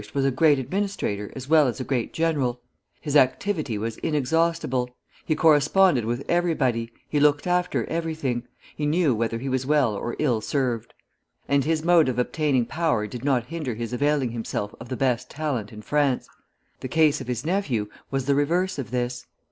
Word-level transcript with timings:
was 0.15 0.25
a 0.25 0.31
great 0.31 0.57
administrator 0.57 1.31
as 1.35 1.47
well 1.47 1.67
as 1.67 1.79
a 1.79 1.83
great 1.83 2.11
general; 2.11 2.59
his 3.01 3.15
activity 3.15 3.77
was 3.77 3.97
inexhaustible, 3.97 4.89
he 5.25 5.35
corresponded 5.35 6.05
with 6.05 6.25
everybody, 6.27 6.91
he 7.07 7.19
looked 7.19 7.45
after 7.45 7.85
everything, 7.85 8.41
he 8.75 8.87
knew 8.87 9.13
whether 9.13 9.37
he 9.37 9.47
was 9.47 9.63
well 9.63 9.93
or 9.95 10.15
ill 10.17 10.41
served; 10.41 10.95
and 11.47 11.65
his 11.65 11.85
mode 11.85 12.09
of 12.09 12.17
obtaining 12.17 12.65
power 12.65 13.05
did 13.05 13.23
not 13.23 13.45
hinder 13.45 13.75
his 13.75 13.93
availing 13.93 14.31
himself 14.31 14.73
of 14.79 14.89
the 14.89 14.97
best 14.97 15.29
talent 15.29 15.71
in 15.71 15.83
France. 15.83 16.27
The 16.79 16.87
case 16.87 17.21
of 17.21 17.27
his 17.27 17.45
nephew 17.45 17.87
was 18.09 18.25
the 18.25 18.33
reverse 18.33 18.79
of 18.79 18.89
this. 18.89 19.27